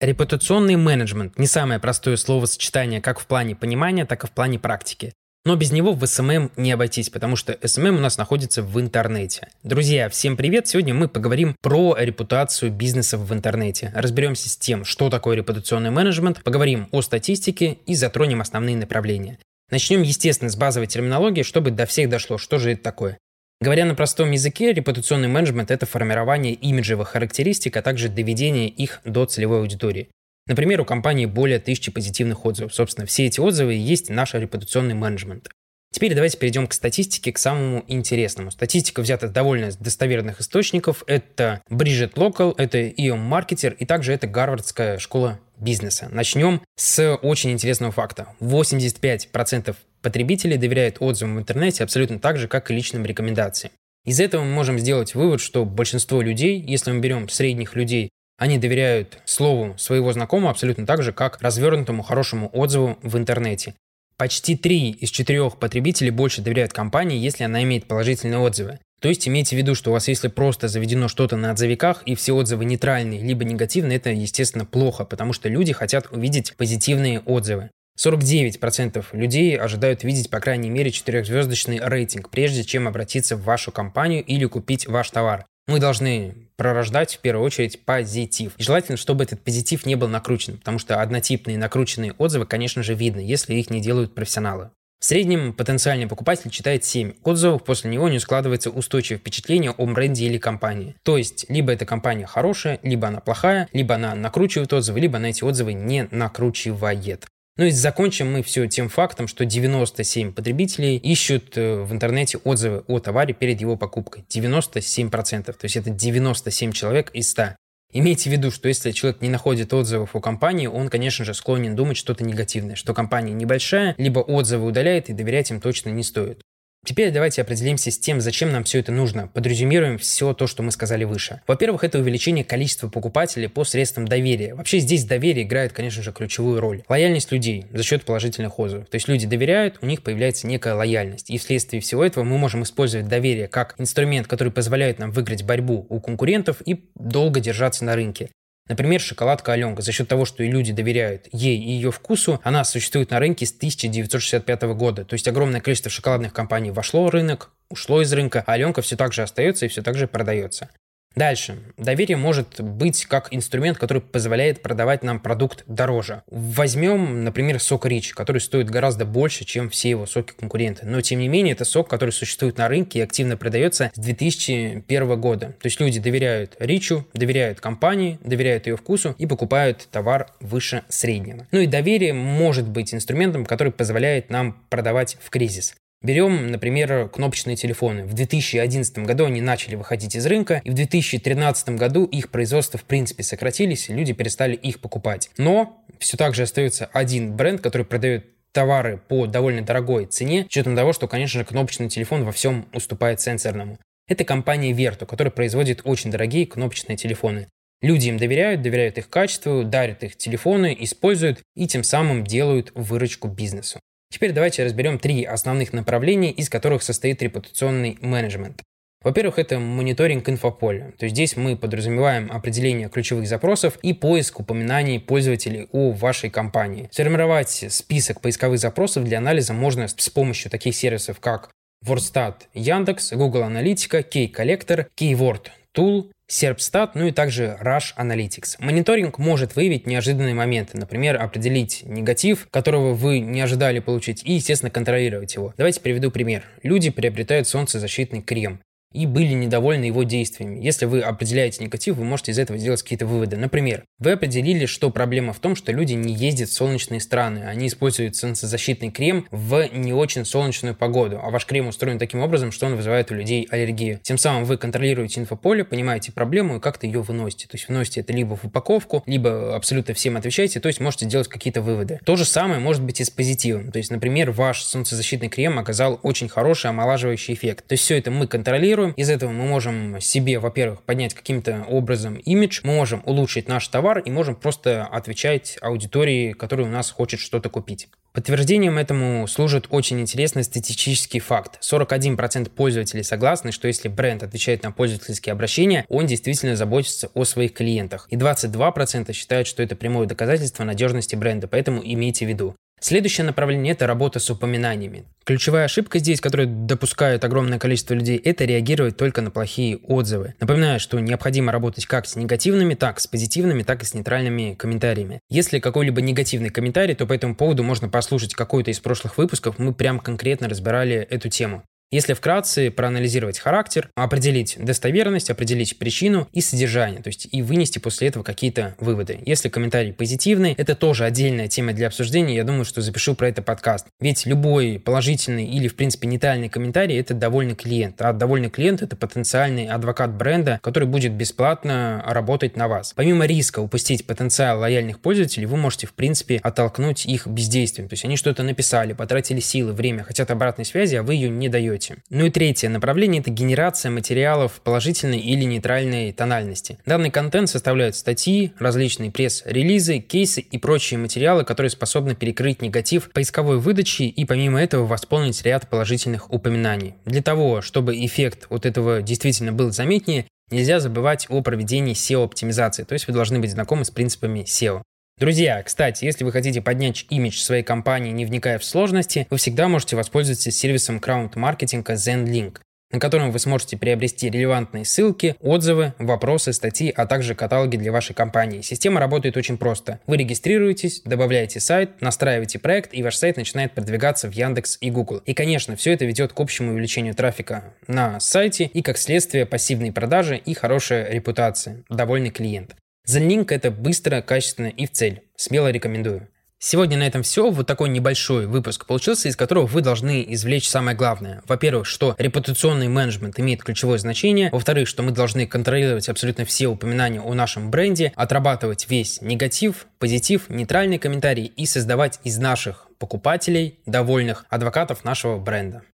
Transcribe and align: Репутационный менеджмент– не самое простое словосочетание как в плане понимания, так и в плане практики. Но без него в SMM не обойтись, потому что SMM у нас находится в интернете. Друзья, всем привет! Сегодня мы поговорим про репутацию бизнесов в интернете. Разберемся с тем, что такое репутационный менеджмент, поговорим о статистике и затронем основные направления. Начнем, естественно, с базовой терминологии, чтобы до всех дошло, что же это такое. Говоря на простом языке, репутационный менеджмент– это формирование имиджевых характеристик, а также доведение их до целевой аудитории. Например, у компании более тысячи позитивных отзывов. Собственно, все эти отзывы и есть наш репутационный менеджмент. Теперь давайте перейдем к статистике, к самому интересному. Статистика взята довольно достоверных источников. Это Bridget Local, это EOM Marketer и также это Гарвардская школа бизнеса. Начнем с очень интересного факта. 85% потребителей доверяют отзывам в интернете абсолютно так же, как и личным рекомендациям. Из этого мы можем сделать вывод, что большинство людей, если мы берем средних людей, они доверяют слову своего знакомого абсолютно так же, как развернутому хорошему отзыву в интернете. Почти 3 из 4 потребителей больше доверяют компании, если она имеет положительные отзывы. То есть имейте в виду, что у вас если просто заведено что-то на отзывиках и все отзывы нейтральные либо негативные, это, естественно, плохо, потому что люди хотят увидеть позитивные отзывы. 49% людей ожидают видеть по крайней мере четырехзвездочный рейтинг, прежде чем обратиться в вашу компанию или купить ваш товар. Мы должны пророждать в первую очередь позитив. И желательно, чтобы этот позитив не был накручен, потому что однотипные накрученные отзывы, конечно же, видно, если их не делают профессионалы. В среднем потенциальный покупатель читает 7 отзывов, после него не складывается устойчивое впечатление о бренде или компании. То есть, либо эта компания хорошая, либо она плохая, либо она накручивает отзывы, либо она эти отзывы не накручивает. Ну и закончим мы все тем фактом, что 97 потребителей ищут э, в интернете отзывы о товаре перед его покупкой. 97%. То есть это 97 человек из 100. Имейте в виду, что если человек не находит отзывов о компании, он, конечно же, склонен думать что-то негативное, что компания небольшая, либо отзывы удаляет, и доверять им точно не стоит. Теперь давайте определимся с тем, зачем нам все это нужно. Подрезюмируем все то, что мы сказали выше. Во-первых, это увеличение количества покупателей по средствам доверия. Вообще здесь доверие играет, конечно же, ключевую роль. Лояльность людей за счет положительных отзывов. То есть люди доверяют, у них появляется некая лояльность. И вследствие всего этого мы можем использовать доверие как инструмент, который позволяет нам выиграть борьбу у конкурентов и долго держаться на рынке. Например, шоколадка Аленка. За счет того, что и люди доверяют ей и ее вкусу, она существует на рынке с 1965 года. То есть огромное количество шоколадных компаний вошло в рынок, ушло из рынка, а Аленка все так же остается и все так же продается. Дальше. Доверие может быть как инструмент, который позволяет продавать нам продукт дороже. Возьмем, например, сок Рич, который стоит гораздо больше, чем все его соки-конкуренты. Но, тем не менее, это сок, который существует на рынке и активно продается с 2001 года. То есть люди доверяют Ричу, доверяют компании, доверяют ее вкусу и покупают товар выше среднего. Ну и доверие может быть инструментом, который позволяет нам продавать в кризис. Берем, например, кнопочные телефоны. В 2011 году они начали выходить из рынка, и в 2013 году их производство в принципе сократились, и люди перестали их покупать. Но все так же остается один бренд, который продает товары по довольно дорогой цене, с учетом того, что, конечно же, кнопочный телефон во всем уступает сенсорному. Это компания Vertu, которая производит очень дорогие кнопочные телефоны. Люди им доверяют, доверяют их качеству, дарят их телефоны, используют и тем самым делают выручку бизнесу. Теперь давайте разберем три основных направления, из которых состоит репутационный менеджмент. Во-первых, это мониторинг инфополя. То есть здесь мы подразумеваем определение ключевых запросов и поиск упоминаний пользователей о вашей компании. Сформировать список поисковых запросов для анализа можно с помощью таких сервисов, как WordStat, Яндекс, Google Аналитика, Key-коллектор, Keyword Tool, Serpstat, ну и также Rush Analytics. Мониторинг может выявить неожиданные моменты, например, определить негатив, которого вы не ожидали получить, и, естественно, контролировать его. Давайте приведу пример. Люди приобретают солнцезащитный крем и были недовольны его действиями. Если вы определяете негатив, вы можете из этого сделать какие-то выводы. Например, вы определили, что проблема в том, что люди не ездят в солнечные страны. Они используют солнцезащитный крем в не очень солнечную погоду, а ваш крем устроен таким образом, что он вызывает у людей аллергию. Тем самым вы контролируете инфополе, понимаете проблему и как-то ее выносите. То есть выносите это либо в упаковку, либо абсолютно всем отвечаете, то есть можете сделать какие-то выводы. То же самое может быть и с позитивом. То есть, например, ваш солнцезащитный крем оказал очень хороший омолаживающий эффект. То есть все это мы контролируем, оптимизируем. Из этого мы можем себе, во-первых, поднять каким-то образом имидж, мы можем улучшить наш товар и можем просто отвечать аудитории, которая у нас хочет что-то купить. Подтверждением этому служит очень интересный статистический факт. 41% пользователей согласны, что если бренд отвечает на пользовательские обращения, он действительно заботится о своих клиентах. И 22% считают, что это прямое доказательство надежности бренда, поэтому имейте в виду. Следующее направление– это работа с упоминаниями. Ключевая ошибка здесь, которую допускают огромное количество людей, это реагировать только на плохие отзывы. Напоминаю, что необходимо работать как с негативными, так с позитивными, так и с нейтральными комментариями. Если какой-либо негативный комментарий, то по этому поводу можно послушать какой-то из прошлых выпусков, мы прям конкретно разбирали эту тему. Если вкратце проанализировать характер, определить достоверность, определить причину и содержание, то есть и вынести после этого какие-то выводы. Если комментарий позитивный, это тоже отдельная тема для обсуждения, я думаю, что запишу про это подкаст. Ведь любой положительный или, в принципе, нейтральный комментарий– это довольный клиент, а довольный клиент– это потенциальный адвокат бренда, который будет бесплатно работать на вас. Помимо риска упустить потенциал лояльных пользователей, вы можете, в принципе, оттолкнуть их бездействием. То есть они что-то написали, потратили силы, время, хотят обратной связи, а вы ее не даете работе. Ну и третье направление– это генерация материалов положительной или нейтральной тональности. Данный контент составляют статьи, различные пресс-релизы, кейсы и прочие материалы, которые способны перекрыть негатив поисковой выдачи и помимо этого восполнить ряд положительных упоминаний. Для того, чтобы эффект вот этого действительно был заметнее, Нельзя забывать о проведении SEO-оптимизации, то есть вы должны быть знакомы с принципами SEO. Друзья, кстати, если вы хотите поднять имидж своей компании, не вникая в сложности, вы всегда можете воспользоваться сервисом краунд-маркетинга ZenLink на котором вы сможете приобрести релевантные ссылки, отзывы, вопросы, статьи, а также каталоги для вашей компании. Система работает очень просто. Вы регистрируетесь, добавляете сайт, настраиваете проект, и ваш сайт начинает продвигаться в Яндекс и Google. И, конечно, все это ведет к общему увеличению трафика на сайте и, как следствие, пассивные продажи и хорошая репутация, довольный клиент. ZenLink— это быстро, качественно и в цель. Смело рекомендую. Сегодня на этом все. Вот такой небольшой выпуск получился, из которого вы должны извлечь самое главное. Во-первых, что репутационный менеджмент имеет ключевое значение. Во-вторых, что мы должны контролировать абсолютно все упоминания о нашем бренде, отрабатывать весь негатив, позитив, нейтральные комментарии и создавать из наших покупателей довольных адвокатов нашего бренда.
Репутационный 0.00 0.76
менеджмент– 0.76 1.36
не 1.38 1.46
самое 1.46 1.78
простое 1.78 2.16
словосочетание 2.16 3.02
как 3.02 3.20
в 3.20 3.26
плане 3.26 3.54
понимания, 3.54 4.06
так 4.06 4.24
и 4.24 4.26
в 4.26 4.30
плане 4.30 4.58
практики. 4.58 5.12
Но 5.44 5.56
без 5.56 5.72
него 5.72 5.92
в 5.92 6.02
SMM 6.02 6.52
не 6.56 6.72
обойтись, 6.72 7.10
потому 7.10 7.36
что 7.36 7.52
SMM 7.52 7.98
у 7.98 8.00
нас 8.00 8.16
находится 8.16 8.62
в 8.62 8.80
интернете. 8.80 9.48
Друзья, 9.62 10.08
всем 10.08 10.38
привет! 10.38 10.66
Сегодня 10.66 10.94
мы 10.94 11.06
поговорим 11.06 11.54
про 11.60 11.96
репутацию 11.98 12.72
бизнесов 12.72 13.20
в 13.20 13.34
интернете. 13.34 13.92
Разберемся 13.94 14.48
с 14.48 14.56
тем, 14.56 14.86
что 14.86 15.10
такое 15.10 15.36
репутационный 15.36 15.90
менеджмент, 15.90 16.42
поговорим 16.44 16.88
о 16.92 17.02
статистике 17.02 17.76
и 17.84 17.94
затронем 17.94 18.40
основные 18.40 18.78
направления. 18.78 19.38
Начнем, 19.70 20.00
естественно, 20.00 20.48
с 20.48 20.56
базовой 20.56 20.86
терминологии, 20.86 21.42
чтобы 21.42 21.72
до 21.72 21.84
всех 21.84 22.08
дошло, 22.08 22.38
что 22.38 22.58
же 22.58 22.72
это 22.72 22.82
такое. 22.82 23.18
Говоря 23.62 23.84
на 23.84 23.94
простом 23.94 24.30
языке, 24.30 24.72
репутационный 24.72 25.28
менеджмент– 25.28 25.70
это 25.72 25.84
формирование 25.84 26.54
имиджевых 26.54 27.08
характеристик, 27.08 27.76
а 27.76 27.82
также 27.82 28.08
доведение 28.08 28.68
их 28.68 29.02
до 29.04 29.26
целевой 29.26 29.58
аудитории. 29.58 30.08
Например, 30.46 30.80
у 30.80 30.86
компании 30.86 31.26
более 31.26 31.58
тысячи 31.58 31.92
позитивных 31.92 32.46
отзывов. 32.46 32.74
Собственно, 32.74 33.06
все 33.06 33.26
эти 33.26 33.38
отзывы 33.38 33.74
и 33.74 33.78
есть 33.78 34.08
наш 34.08 34.32
репутационный 34.32 34.94
менеджмент. 34.94 35.50
Теперь 35.92 36.14
давайте 36.14 36.38
перейдем 36.38 36.68
к 36.68 36.72
статистике, 36.72 37.32
к 37.32 37.38
самому 37.38 37.84
интересному. 37.86 38.50
Статистика 38.50 39.02
взята 39.02 39.28
довольно 39.28 39.70
достоверных 39.78 40.40
источников. 40.40 41.04
Это 41.06 41.62
Bridget 41.68 42.14
Local, 42.14 42.54
это 42.56 42.78
EOM 42.78 43.28
Marketer 43.28 43.74
и 43.74 43.84
также 43.84 44.14
это 44.14 44.26
Гарвардская 44.26 44.98
школа 44.98 45.38
бизнеса. 45.60 46.08
Начнем 46.10 46.62
с 46.76 47.16
очень 47.16 47.50
интересного 47.50 47.92
факта. 47.92 48.28
85% 48.40 49.76
потребителей 50.02 50.56
доверяют 50.56 50.96
отзывам 51.00 51.36
в 51.36 51.38
интернете 51.40 51.84
абсолютно 51.84 52.18
так 52.18 52.38
же, 52.38 52.48
как 52.48 52.70
и 52.70 52.74
личным 52.74 53.04
рекомендациям. 53.04 53.72
Из 54.04 54.18
этого 54.18 54.42
мы 54.42 54.50
можем 54.52 54.78
сделать 54.78 55.14
вывод, 55.14 55.40
что 55.40 55.64
большинство 55.64 56.22
людей, 56.22 56.58
если 56.60 56.90
мы 56.90 57.00
берем 57.00 57.28
средних 57.28 57.76
людей, 57.76 58.08
они 58.38 58.56
доверяют 58.56 59.18
слову 59.26 59.76
своего 59.76 60.12
знакомого 60.14 60.50
абсолютно 60.50 60.86
так 60.86 61.02
же, 61.02 61.12
как 61.12 61.42
развернутому 61.42 62.02
хорошему 62.02 62.48
отзыву 62.54 62.98
в 63.02 63.18
интернете. 63.18 63.74
Почти 64.16 64.56
3 64.56 64.92
из 64.92 65.10
4 65.10 65.50
потребителей 65.50 66.10
больше 66.10 66.40
доверяют 66.40 66.72
компании, 66.72 67.18
если 67.18 67.44
она 67.44 67.62
имеет 67.62 67.86
положительные 67.86 68.38
отзывы. 68.38 68.78
То 69.00 69.08
есть 69.08 69.26
имейте 69.26 69.56
в 69.56 69.58
виду, 69.58 69.74
что 69.74 69.90
у 69.90 69.92
вас 69.94 70.08
если 70.08 70.28
просто 70.28 70.68
заведено 70.68 71.08
что-то 71.08 71.36
на 71.36 71.50
отзывиках 71.50 72.02
и 72.04 72.14
все 72.14 72.34
отзывы 72.34 72.66
нейтральные 72.66 73.22
либо 73.22 73.44
негативные, 73.44 73.96
это, 73.96 74.10
естественно, 74.10 74.66
плохо, 74.66 75.04
потому 75.04 75.32
что 75.32 75.48
люди 75.48 75.72
хотят 75.72 76.12
увидеть 76.12 76.54
позитивные 76.56 77.20
отзывы. 77.20 77.70
49% 77.98 79.04
людей 79.12 79.58
ожидают 79.58 80.04
видеть 80.04 80.30
по 80.30 80.40
крайней 80.40 80.70
мере 80.70 80.90
четырехзвездочный 80.90 81.80
рейтинг, 81.82 82.30
прежде 82.30 82.62
чем 82.62 82.88
обратиться 82.88 83.36
в 83.36 83.42
вашу 83.42 83.72
компанию 83.72 84.22
или 84.24 84.44
купить 84.44 84.86
ваш 84.86 85.10
товар. 85.10 85.46
Мы 85.66 85.78
должны 85.78 86.34
пророждать 86.56 87.14
в 87.14 87.18
первую 87.20 87.46
очередь 87.46 87.84
позитив. 87.84 88.52
И 88.58 88.62
желательно, 88.62 88.96
чтобы 88.96 89.24
этот 89.24 89.40
позитив 89.42 89.86
не 89.86 89.94
был 89.94 90.08
накручен, 90.08 90.58
потому 90.58 90.78
что 90.78 91.00
однотипные 91.00 91.58
накрученные 91.58 92.12
отзывы, 92.12 92.46
конечно 92.46 92.82
же, 92.82 92.94
видно, 92.94 93.20
если 93.20 93.54
их 93.54 93.70
не 93.70 93.80
делают 93.80 94.14
профессионалы. 94.14 94.70
В 95.00 95.06
среднем 95.06 95.54
потенциальный 95.54 96.06
покупатель 96.06 96.50
читает 96.50 96.84
7 96.84 97.14
отзывов, 97.24 97.64
после 97.64 97.90
него 97.90 98.10
не 98.10 98.18
складывается 98.18 98.68
устойчивое 98.68 99.18
впечатление 99.18 99.70
о 99.70 99.86
бренде 99.86 100.26
или 100.26 100.36
компании. 100.36 100.94
То 101.04 101.16
есть, 101.16 101.46
либо 101.48 101.72
эта 101.72 101.86
компания 101.86 102.26
хорошая, 102.26 102.78
либо 102.82 103.08
она 103.08 103.20
плохая, 103.20 103.66
либо 103.72 103.94
она 103.94 104.14
накручивает 104.14 104.70
отзывы, 104.74 105.00
либо 105.00 105.16
она 105.16 105.30
эти 105.30 105.42
отзывы 105.42 105.72
не 105.72 106.06
накручивает. 106.10 107.24
Ну 107.56 107.64
и 107.64 107.70
закончим 107.70 108.30
мы 108.32 108.42
все 108.42 108.66
тем 108.68 108.90
фактом, 108.90 109.26
что 109.26 109.46
97 109.46 110.32
потребителей 110.32 110.96
ищут 110.96 111.56
э, 111.56 111.82
в 111.82 111.92
интернете 111.92 112.38
отзывы 112.38 112.84
о 112.86 112.98
товаре 113.00 113.34
перед 113.34 113.60
его 113.60 113.76
покупкой. 113.76 114.24
97%. 114.28 115.44
То 115.44 115.56
есть 115.62 115.76
это 115.76 115.90
97 115.90 116.72
человек 116.72 117.10
из 117.12 117.30
100. 117.30 117.56
Имейте 117.92 118.30
в 118.30 118.32
виду, 118.32 118.52
что 118.52 118.68
если 118.68 118.92
человек 118.92 119.20
не 119.20 119.28
находит 119.28 119.74
отзывов 119.74 120.14
о 120.14 120.20
компании, 120.20 120.68
он, 120.68 120.88
конечно 120.88 121.24
же, 121.24 121.34
склонен 121.34 121.74
думать 121.74 121.96
что-то 121.96 122.22
негативное, 122.22 122.76
что 122.76 122.94
компания 122.94 123.32
небольшая, 123.32 123.96
либо 123.98 124.20
отзывы 124.20 124.68
удаляет, 124.68 125.10
и 125.10 125.12
доверять 125.12 125.50
им 125.50 125.60
точно 125.60 125.88
не 125.90 126.04
стоит. 126.04 126.42
Теперь 126.82 127.12
давайте 127.12 127.42
определимся 127.42 127.90
с 127.90 127.98
тем, 127.98 128.22
зачем 128.22 128.52
нам 128.52 128.64
все 128.64 128.78
это 128.78 128.90
нужно. 128.90 129.28
Подрезюмируем 129.28 129.98
все 129.98 130.32
то, 130.32 130.46
что 130.46 130.62
мы 130.62 130.72
сказали 130.72 131.04
выше. 131.04 131.42
Во-первых, 131.46 131.84
это 131.84 131.98
увеличение 131.98 132.42
количества 132.42 132.88
покупателей 132.88 133.50
по 133.50 133.64
средствам 133.64 134.08
доверия. 134.08 134.54
Вообще 134.54 134.78
здесь 134.78 135.04
доверие 135.04 135.44
играет, 135.44 135.72
конечно 135.74 136.02
же, 136.02 136.10
ключевую 136.10 136.58
роль. 136.58 136.82
Лояльность 136.88 137.32
людей 137.32 137.66
за 137.70 137.82
счет 137.82 138.04
положительных 138.04 138.58
отзывов. 138.58 138.88
То 138.88 138.94
есть 138.94 139.08
люди 139.08 139.26
доверяют, 139.26 139.78
у 139.82 139.86
них 139.86 140.02
появляется 140.02 140.46
некая 140.46 140.74
лояльность. 140.74 141.28
И 141.28 141.36
вследствие 141.36 141.82
всего 141.82 142.02
этого 142.02 142.24
мы 142.24 142.38
можем 142.38 142.62
использовать 142.62 143.08
доверие 143.08 143.46
как 143.46 143.74
инструмент, 143.76 144.26
который 144.26 144.52
позволяет 144.52 144.98
нам 144.98 145.10
выиграть 145.10 145.42
борьбу 145.42 145.86
у 145.90 146.00
конкурентов 146.00 146.62
и 146.64 146.88
долго 146.94 147.40
держаться 147.40 147.84
на 147.84 147.94
рынке. 147.94 148.30
Например, 148.70 149.00
шоколадка 149.00 149.52
Аленка. 149.52 149.82
За 149.82 149.90
счет 149.90 150.06
того, 150.06 150.24
что 150.24 150.44
и 150.44 150.48
люди 150.48 150.72
доверяют 150.72 151.26
ей 151.32 151.58
и 151.58 151.72
ее 151.72 151.90
вкусу, 151.90 152.40
она 152.44 152.62
существует 152.62 153.10
на 153.10 153.18
рынке 153.18 153.44
с 153.44 153.50
1965 153.50 154.62
года. 154.74 155.04
То 155.04 155.14
есть 155.14 155.26
огромное 155.26 155.60
количество 155.60 155.90
шоколадных 155.90 156.32
компаний 156.32 156.70
вошло 156.70 157.04
в 157.04 157.10
рынок, 157.10 157.50
ушло 157.68 158.00
из 158.00 158.12
рынка, 158.12 158.44
а 158.46 158.52
Аленка 158.52 158.80
все 158.80 158.96
так 158.96 159.12
же 159.12 159.22
остается 159.22 159.66
и 159.66 159.68
все 159.68 159.82
так 159.82 159.96
же 159.96 160.06
продается. 160.06 160.68
Дальше. 161.16 161.58
Доверие 161.76 162.16
может 162.16 162.60
быть 162.60 163.04
как 163.04 163.28
инструмент, 163.32 163.78
который 163.78 164.00
позволяет 164.00 164.62
продавать 164.62 165.02
нам 165.02 165.18
продукт 165.18 165.64
дороже. 165.66 166.22
Возьмем, 166.30 167.24
например, 167.24 167.58
сок 167.58 167.84
Рич, 167.86 168.14
который 168.14 168.40
стоит 168.40 168.70
гораздо 168.70 169.04
больше, 169.04 169.44
чем 169.44 169.70
все 169.70 169.90
его 169.90 170.06
соки-конкуренты. 170.06 170.86
Но, 170.86 171.00
тем 171.00 171.18
не 171.18 171.26
менее, 171.26 171.52
это 171.52 171.64
сок, 171.64 171.88
который 171.88 172.10
существует 172.10 172.58
на 172.58 172.68
рынке 172.68 173.00
и 173.00 173.02
активно 173.02 173.36
продается 173.36 173.90
с 173.92 173.98
2001 173.98 175.20
года. 175.20 175.46
То 175.60 175.66
есть 175.66 175.80
люди 175.80 175.98
доверяют 175.98 176.54
Ричу, 176.60 177.04
доверяют 177.12 177.60
компании, 177.60 178.20
доверяют 178.22 178.68
ее 178.68 178.76
вкусу 178.76 179.16
и 179.18 179.26
покупают 179.26 179.88
товар 179.90 180.28
выше 180.38 180.84
среднего. 180.88 181.46
Ну 181.50 181.58
и 181.58 181.66
доверие 181.66 182.12
может 182.12 182.68
быть 182.68 182.94
инструментом, 182.94 183.44
который 183.46 183.72
позволяет 183.72 184.30
нам 184.30 184.64
продавать 184.68 185.18
в 185.20 185.28
кризис. 185.30 185.74
Берем, 186.02 186.46
например, 186.46 187.10
кнопочные 187.10 187.56
телефоны. 187.56 188.04
В 188.06 188.14
2011 188.14 189.00
году 189.00 189.26
они 189.26 189.42
начали 189.42 189.74
выходить 189.74 190.16
из 190.16 190.24
рынка, 190.24 190.62
и 190.64 190.70
в 190.70 190.74
2013 190.74 191.70
году 191.70 192.06
их 192.06 192.30
производство 192.30 192.78
в 192.78 192.84
принципе 192.84 193.22
сократились, 193.22 193.90
и 193.90 193.92
люди 193.92 194.14
перестали 194.14 194.54
их 194.54 194.80
покупать. 194.80 195.30
Но 195.36 195.84
все 195.98 196.16
так 196.16 196.34
же 196.34 196.44
остается 196.44 196.86
один 196.86 197.36
бренд, 197.36 197.60
который 197.60 197.84
продает 197.84 198.24
товары 198.52 198.96
по 198.96 199.26
довольно 199.26 199.60
дорогой 199.60 200.06
цене, 200.06 200.44
с 200.44 200.46
учетом 200.46 200.74
того, 200.74 200.94
что, 200.94 201.06
конечно 201.06 201.40
же, 201.40 201.44
кнопочный 201.44 201.90
телефон 201.90 202.24
во 202.24 202.32
всем 202.32 202.66
уступает 202.72 203.20
сенсорному. 203.20 203.78
Это 204.08 204.24
компания 204.24 204.72
Vertu, 204.72 205.04
которая 205.04 205.30
производит 205.30 205.82
очень 205.84 206.10
дорогие 206.10 206.46
кнопочные 206.46 206.96
телефоны. 206.96 207.46
Люди 207.82 208.08
им 208.08 208.16
доверяют, 208.16 208.62
доверяют 208.62 208.96
их 208.96 209.10
качеству, 209.10 209.64
дарят 209.64 210.02
их 210.02 210.16
телефоны, 210.16 210.74
используют 210.80 211.40
и 211.54 211.66
тем 211.66 211.82
самым 211.82 212.24
делают 212.24 212.72
выручку 212.74 213.28
бизнесу. 213.28 213.80
Теперь 214.10 214.32
давайте 214.32 214.64
разберем 214.64 214.98
три 214.98 215.24
основных 215.24 215.72
направления, 215.72 216.32
из 216.32 216.48
которых 216.48 216.82
состоит 216.82 217.22
репутационный 217.22 217.96
менеджмент. 218.00 218.62
Во-первых, 219.02 219.38
это 219.38 219.58
мониторинг 219.58 220.28
инфополя. 220.28 220.92
То 220.98 221.06
есть 221.06 221.14
здесь 221.14 221.36
мы 221.36 221.56
подразумеваем 221.56 222.30
определение 222.30 222.90
ключевых 222.90 223.26
запросов 223.26 223.78
и 223.82 223.94
поиск 223.94 224.40
упоминаний 224.40 225.00
пользователей 225.00 225.68
о 225.72 225.92
вашей 225.92 226.28
компании. 226.28 226.88
Сформировать 226.92 227.64
список 227.70 228.20
поисковых 228.20 228.58
запросов 228.58 229.04
для 229.04 229.18
анализа 229.18 229.54
можно 229.54 229.88
с 229.88 230.10
помощью 230.10 230.50
таких 230.50 230.74
сервисов, 230.74 231.18
как 231.18 231.50
WordStat, 231.86 232.42
Яндекс, 232.52 233.14
Google 233.14 233.44
Аналитика, 233.44 234.00
Key-коллектор, 234.00 234.88
Keyword 234.98 235.46
Tool, 235.74 236.10
Serpstat, 236.30 236.92
ну 236.94 237.08
и 237.08 237.10
также 237.10 237.58
Rush 237.60 237.96
Analytics. 237.98 238.56
Мониторинг 238.60 239.18
может 239.18 239.56
выявить 239.56 239.86
неожиданные 239.86 240.34
моменты, 240.34 240.78
например, 240.78 241.20
определить 241.20 241.82
негатив, 241.84 242.46
которого 242.50 242.94
вы 242.94 243.18
не 243.18 243.40
ожидали 243.40 243.80
получить, 243.80 244.22
и, 244.24 244.34
естественно, 244.34 244.70
контролировать 244.70 245.34
его. 245.34 245.52
Давайте 245.56 245.80
приведу 245.80 246.10
пример. 246.12 246.44
Люди 246.62 246.90
приобретают 246.90 247.48
солнцезащитный 247.48 248.22
крем 248.22 248.60
и 248.92 249.06
были 249.06 249.32
недовольны 249.32 249.84
его 249.84 250.02
действиями. 250.02 250.62
Если 250.62 250.86
вы 250.86 251.00
определяете 251.00 251.62
негатив, 251.62 251.96
вы 251.96 252.04
можете 252.04 252.32
из 252.32 252.38
этого 252.38 252.58
сделать 252.58 252.82
какие-то 252.82 253.06
выводы. 253.06 253.36
Например, 253.36 253.84
вы 253.98 254.12
определили, 254.12 254.66
что 254.66 254.90
проблема 254.90 255.32
в 255.32 255.38
том, 255.38 255.54
что 255.54 255.72
люди 255.72 255.92
не 255.92 256.12
ездят 256.12 256.48
в 256.48 256.52
солнечные 256.52 257.00
страны. 257.00 257.44
Они 257.46 257.68
используют 257.68 258.16
солнцезащитный 258.16 258.90
крем 258.90 259.26
в 259.30 259.68
не 259.72 259.92
очень 259.92 260.24
солнечную 260.24 260.74
погоду, 260.74 261.20
а 261.22 261.30
ваш 261.30 261.46
крем 261.46 261.68
устроен 261.68 261.98
таким 261.98 262.20
образом, 262.20 262.50
что 262.50 262.66
он 262.66 262.76
вызывает 262.76 263.10
у 263.10 263.14
людей 263.14 263.46
аллергию. 263.50 264.00
Тем 264.02 264.18
самым 264.18 264.44
вы 264.44 264.56
контролируете 264.56 265.20
инфополе, 265.20 265.64
понимаете 265.64 266.12
проблему 266.12 266.56
и 266.56 266.60
как-то 266.60 266.86
ее 266.86 267.02
выносите. 267.02 267.46
То 267.46 267.56
есть 267.56 267.68
выносите 267.68 268.00
это 268.00 268.12
либо 268.12 268.34
в 268.34 268.44
упаковку, 268.44 269.02
либо 269.06 269.54
абсолютно 269.54 269.94
всем 269.94 270.16
отвечаете, 270.16 270.58
то 270.60 270.66
есть 270.66 270.80
можете 270.80 271.06
сделать 271.06 271.28
какие-то 271.28 271.62
выводы. 271.62 272.00
То 272.04 272.16
же 272.16 272.24
самое 272.24 272.60
может 272.60 272.82
быть 272.82 273.00
и 273.00 273.04
с 273.04 273.10
позитивом. 273.10 273.70
То 273.70 273.78
есть, 273.78 273.90
например, 273.90 274.32
ваш 274.32 274.62
солнцезащитный 274.62 275.28
крем 275.28 275.58
оказал 275.58 276.00
очень 276.02 276.28
хороший 276.28 276.70
омолаживающий 276.70 277.34
эффект. 277.34 277.66
То 277.66 277.74
есть 277.74 277.84
все 277.84 277.98
это 277.98 278.10
мы 278.10 278.26
контролируем, 278.26 278.79
оптимизируем. 278.80 278.92
Из 278.96 279.10
этого 279.10 279.30
мы 279.30 279.46
можем 279.46 280.00
себе, 280.00 280.38
во-первых, 280.38 280.82
поднять 280.82 281.14
каким-то 281.14 281.64
образом 281.68 282.16
имидж, 282.16 282.60
мы 282.64 282.74
можем 282.74 283.02
улучшить 283.04 283.48
наш 283.48 283.66
товар 283.68 283.98
и 283.98 284.10
можем 284.10 284.34
просто 284.34 284.84
отвечать 284.84 285.58
аудитории, 285.60 286.32
которая 286.32 286.66
у 286.66 286.70
нас 286.70 286.90
хочет 286.90 287.20
что-то 287.20 287.48
купить. 287.50 287.88
Подтверждением 288.12 288.76
этому 288.76 289.28
служит 289.28 289.68
очень 289.70 290.00
интересный 290.00 290.42
статистический 290.42 291.20
факт. 291.20 291.60
41% 291.62 292.50
пользователей 292.50 293.04
согласны, 293.04 293.52
что 293.52 293.68
если 293.68 293.88
бренд 293.88 294.24
отвечает 294.24 294.64
на 294.64 294.72
пользовательские 294.72 295.32
обращения, 295.32 295.86
он 295.88 296.06
действительно 296.06 296.56
заботится 296.56 297.08
о 297.14 297.24
своих 297.24 297.54
клиентах. 297.54 298.08
И 298.10 298.16
22% 298.16 299.12
считают, 299.12 299.46
что 299.46 299.62
это 299.62 299.76
прямое 299.76 300.08
доказательство 300.08 300.64
надежности 300.64 301.14
бренда, 301.14 301.46
поэтому 301.46 301.82
имейте 301.84 302.26
в 302.26 302.28
виду. 302.28 302.56
Следующее 302.80 303.26
направление– 303.26 303.72
это 303.74 303.86
работа 303.86 304.20
с 304.20 304.30
упоминаниями. 304.30 305.04
Ключевая 305.24 305.66
ошибка 305.66 305.98
здесь, 305.98 306.18
которую 306.18 306.48
допускают 306.48 307.24
огромное 307.24 307.58
количество 307.58 307.92
людей, 307.92 308.16
это 308.16 308.46
реагировать 308.46 308.96
только 308.96 309.20
на 309.20 309.30
плохие 309.30 309.76
отзывы. 309.76 310.34
Напоминаю, 310.40 310.80
что 310.80 310.98
необходимо 310.98 311.52
работать 311.52 311.84
как 311.84 312.06
с 312.06 312.16
негативными, 312.16 312.72
так 312.72 312.98
с 312.98 313.06
позитивными, 313.06 313.62
так 313.62 313.82
и 313.82 313.84
с 313.84 313.92
нейтральными 313.92 314.54
комментариями. 314.54 315.20
Если 315.28 315.58
какой-либо 315.58 316.00
негативный 316.00 316.48
комментарий, 316.48 316.94
то 316.94 317.06
по 317.06 317.12
этому 317.12 317.36
поводу 317.36 317.62
можно 317.62 317.90
послушать 318.00 318.32
какой-то 318.34 318.70
из 318.70 318.80
прошлых 318.80 319.18
выпусков, 319.18 319.58
мы 319.58 319.74
прям 319.74 320.00
конкретно 320.00 320.48
разбирали 320.48 320.96
эту 320.96 321.28
тему. 321.28 321.64
Если 321.92 322.14
вкратце 322.14 322.70
проанализировать 322.70 323.40
характер, 323.40 323.90
определить 323.96 324.56
достоверность, 324.60 325.28
определить 325.28 325.76
причину 325.76 326.28
и 326.32 326.40
содержание, 326.40 327.02
то 327.02 327.08
есть 327.08 327.26
и 327.32 327.42
вынести 327.42 327.80
после 327.80 328.06
этого 328.06 328.22
какие-то 328.22 328.76
выводы. 328.78 329.18
Если 329.26 329.48
комментарий 329.48 329.92
позитивный, 329.92 330.54
это 330.56 330.76
тоже 330.76 331.04
отдельная 331.04 331.48
тема 331.48 331.72
для 331.72 331.88
обсуждения, 331.88 332.36
я 332.36 332.44
думаю, 332.44 332.64
что 332.64 332.80
запишу 332.80 333.16
про 333.16 333.28
это 333.28 333.42
подкаст. 333.42 333.88
Ведь 333.98 334.24
любой 334.24 334.78
положительный 334.78 335.46
или, 335.46 335.66
в 335.66 335.74
принципе, 335.74 336.06
нейтральный 336.06 336.48
комментарий– 336.48 336.96
это 337.00 337.12
довольный 337.12 337.56
клиент, 337.56 338.00
а 338.00 338.12
довольный 338.12 338.50
клиент– 338.50 338.82
это 338.82 338.94
потенциальный 338.94 339.66
адвокат 339.66 340.14
бренда, 340.14 340.60
который 340.62 340.86
будет 340.86 341.10
бесплатно 341.14 342.04
работать 342.06 342.56
на 342.56 342.68
вас. 342.68 342.92
Помимо 342.94 343.26
риска 343.26 343.58
упустить 343.58 344.06
потенциал 344.06 344.60
лояльных 344.60 345.00
пользователей, 345.00 345.46
вы 345.46 345.56
можете, 345.56 345.88
в 345.88 345.94
принципе, 345.94 346.38
оттолкнуть 346.40 347.04
их 347.04 347.26
бездействием. 347.26 347.88
То 347.88 347.94
есть 347.94 348.04
они 348.04 348.16
что-то 348.16 348.44
написали, 348.44 348.92
потратили 348.92 349.40
силы, 349.40 349.72
время, 349.72 350.04
хотят 350.04 350.30
обратной 350.30 350.64
связи, 350.64 350.94
а 350.94 351.02
вы 351.02 351.14
ее 351.14 351.28
не 351.28 351.48
даете 351.48 351.79
работе. 351.80 352.02
Ну 352.10 352.26
и 352.26 352.30
третье 352.30 352.68
направление– 352.68 353.20
это 353.22 353.30
генерация 353.30 353.90
материалов 353.90 354.60
положительной 354.62 355.18
или 355.18 355.44
нейтральной 355.44 356.12
тональности. 356.12 356.78
Данный 356.86 357.10
контент 357.10 357.48
составляют 357.48 357.96
статьи, 357.96 358.52
различные 358.58 359.10
пресс-релизы, 359.10 359.98
кейсы 359.98 360.40
и 360.40 360.58
прочие 360.58 360.98
материалы, 360.98 361.44
которые 361.44 361.70
способны 361.70 362.14
перекрыть 362.14 362.62
негатив 362.62 363.10
поисковой 363.10 363.58
выдачи 363.58 364.02
и 364.02 364.24
помимо 364.24 364.60
этого 364.60 364.86
восполнить 364.86 365.42
ряд 365.42 365.68
положительных 365.68 366.32
упоминаний. 366.32 366.94
Для 367.04 367.22
того, 367.22 367.60
чтобы 367.60 368.04
эффект 368.04 368.46
вот 368.50 368.66
этого 368.66 369.02
действительно 369.02 369.52
был 369.52 369.70
заметнее, 369.72 370.26
Нельзя 370.52 370.80
забывать 370.80 371.26
о 371.28 371.42
проведении 371.42 371.94
SEO-оптимизации, 371.94 372.82
то 372.82 372.94
есть 372.94 373.06
вы 373.06 373.12
должны 373.12 373.38
быть 373.38 373.52
знакомы 373.52 373.84
с 373.84 373.90
принципами 373.92 374.40
SEO. 374.40 374.82
Друзья, 375.20 375.62
кстати, 375.62 376.06
если 376.06 376.24
вы 376.24 376.32
хотите 376.32 376.62
поднять 376.62 377.04
имидж 377.10 377.40
своей 377.40 377.62
компании, 377.62 378.10
не 378.10 378.24
вникая 378.24 378.58
в 378.58 378.64
сложности, 378.64 379.26
вы 379.28 379.36
всегда 379.36 379.68
можете 379.68 379.94
воспользоваться 379.94 380.50
сервисом 380.50 380.98
краунд-маркетинга 380.98 381.92
ZenLink 381.92 382.60
на 382.92 382.98
котором 382.98 383.30
вы 383.30 383.38
сможете 383.38 383.76
приобрести 383.76 384.28
релевантные 384.30 384.84
ссылки, 384.84 385.36
отзывы, 385.38 385.94
вопросы, 386.00 386.52
статьи, 386.52 386.92
а 386.96 387.06
также 387.06 387.36
каталоги 387.36 387.76
для 387.76 387.92
вашей 387.92 388.14
компании. 388.14 388.62
Система 388.62 388.98
работает 388.98 389.36
очень 389.36 389.58
просто. 389.58 390.00
Вы 390.08 390.16
регистрируетесь, 390.16 391.02
добавляете 391.04 391.60
сайт, 391.60 392.00
настраиваете 392.00 392.58
проект, 392.58 392.92
и 392.92 393.04
ваш 393.04 393.14
сайт 393.14 393.36
начинает 393.36 393.74
продвигаться 393.74 394.28
в 394.28 394.32
Яндекс 394.32 394.78
и 394.80 394.90
Google. 394.90 395.18
И, 395.18 395.34
конечно, 395.34 395.76
все 395.76 395.92
это 395.92 396.04
ведет 396.04 396.32
к 396.32 396.40
общему 396.40 396.72
увеличению 396.72 397.14
трафика 397.14 397.74
на 397.86 398.18
сайте 398.18 398.64
и, 398.64 398.82
как 398.82 398.98
следствие, 398.98 399.46
пассивные 399.46 399.92
продажи 399.92 400.36
и 400.36 400.52
хорошая 400.52 401.12
репутация, 401.12 401.84
довольный 401.88 402.30
клиент. 402.30 402.74
ZenLink— 403.10 403.46
это 403.48 403.72
быстро, 403.72 404.20
качественно 404.22 404.68
и 404.68 404.86
в 404.86 404.92
цель. 404.92 405.22
Смело 405.34 405.68
рекомендую. 405.68 406.28
Сегодня 406.62 406.98
на 406.98 407.06
этом 407.06 407.22
все. 407.22 407.50
Вот 407.50 407.66
такой 407.66 407.88
небольшой 407.88 408.46
выпуск 408.46 408.86
получился, 408.86 409.28
из 409.28 409.34
которого 409.34 409.66
вы 409.66 409.80
должны 409.80 410.24
извлечь 410.28 410.68
самое 410.68 410.96
главное. 410.96 411.42
Во-первых, 411.48 411.86
что 411.86 412.14
репутационный 412.18 412.86
менеджмент 412.86 413.40
имеет 413.40 413.64
ключевое 413.64 413.98
значение. 413.98 414.50
Во-вторых, 414.52 414.86
что 414.86 415.02
мы 415.02 415.10
должны 415.10 415.46
контролировать 415.46 416.08
абсолютно 416.08 416.44
все 416.44 416.68
упоминания 416.68 417.20
о 417.20 417.34
нашем 417.34 417.70
бренде, 417.70 418.12
отрабатывать 418.14 418.88
весь 418.88 419.22
негатив, 419.22 419.86
позитив, 419.98 420.48
нейтральные 420.48 420.98
комментарии 420.98 421.46
и 421.46 421.66
создавать 421.66 422.20
из 422.22 422.38
наших 422.38 422.86
покупателей 422.98 423.80
довольных 423.86 424.44
адвокатов 424.50 425.02
нашего 425.02 425.38
бренда. 425.38 425.82